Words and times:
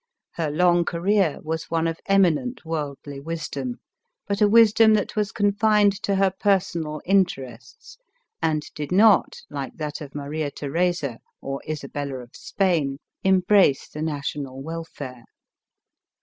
Her 0.31 0.49
long 0.49 0.83
career 0.83 1.37
was 1.43 1.69
one 1.69 1.85
of 1.85 1.99
eminent 2.07 2.65
worldly 2.65 3.19
wisdom, 3.19 3.75
but 4.25 4.41
a 4.41 4.49
wisdom 4.49 4.95
that 4.95 5.15
was 5.15 5.31
confined 5.31 6.01
to 6.01 6.15
her 6.15 6.31
personal 6.31 7.01
interests 7.05 7.99
and 8.41 8.63
did 8.73 8.91
not, 8.91 9.43
like 9.51 9.75
thtet 9.75 10.01
of 10.01 10.15
Maria 10.15 10.49
Theresa 10.49 11.19
or 11.39 11.61
Isabella 11.69 12.15
of 12.15 12.31
Spain, 12.33 12.97
em 13.23 13.41
brace 13.41 13.87
the 13.87 14.01
national 14.01 14.63
welfare. 14.63 15.25